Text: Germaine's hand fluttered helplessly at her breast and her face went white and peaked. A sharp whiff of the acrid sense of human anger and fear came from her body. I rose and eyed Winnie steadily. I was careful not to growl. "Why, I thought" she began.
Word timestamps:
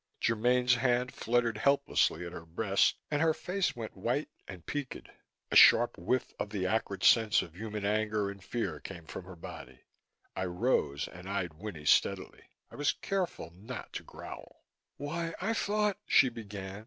Germaine's 0.19 0.73
hand 0.73 1.13
fluttered 1.13 1.59
helplessly 1.59 2.25
at 2.25 2.31
her 2.31 2.43
breast 2.43 2.95
and 3.11 3.21
her 3.21 3.35
face 3.35 3.75
went 3.75 3.95
white 3.95 4.29
and 4.47 4.65
peaked. 4.65 5.11
A 5.51 5.55
sharp 5.55 5.95
whiff 5.95 6.33
of 6.39 6.49
the 6.49 6.65
acrid 6.65 7.03
sense 7.03 7.43
of 7.43 7.55
human 7.55 7.85
anger 7.85 8.31
and 8.31 8.43
fear 8.43 8.79
came 8.79 9.05
from 9.05 9.25
her 9.25 9.35
body. 9.35 9.81
I 10.35 10.45
rose 10.45 11.07
and 11.07 11.29
eyed 11.29 11.53
Winnie 11.53 11.85
steadily. 11.85 12.45
I 12.71 12.77
was 12.77 12.93
careful 12.93 13.51
not 13.55 13.93
to 13.93 14.01
growl. 14.03 14.63
"Why, 14.97 15.35
I 15.39 15.53
thought" 15.53 15.99
she 16.07 16.29
began. 16.29 16.79